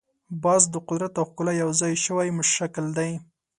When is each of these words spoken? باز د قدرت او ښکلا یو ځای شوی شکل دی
باز 0.43 0.63
د 0.73 0.75
قدرت 0.89 1.13
او 1.21 1.25
ښکلا 1.29 1.53
یو 1.63 1.69
ځای 1.81 1.93
شوی 2.05 2.29
شکل 2.55 2.85
دی 2.97 3.11